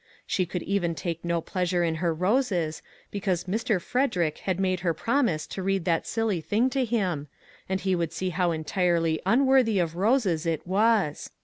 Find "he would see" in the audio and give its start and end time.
7.81-8.31